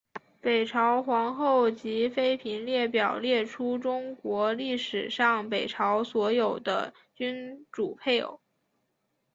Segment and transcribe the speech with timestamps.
[0.39, 8.41] 北朝皇后及妃嫔列表列出中国历史上北朝所有的君主配偶。